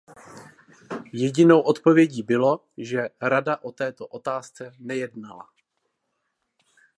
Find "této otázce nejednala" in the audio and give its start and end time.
3.71-5.49